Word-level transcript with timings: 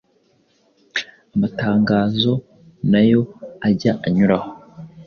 Amatangazo 1.35 2.31
na 2.91 3.01
yo 3.09 3.21
ajya 3.67 3.91
anyuraho 4.05 4.49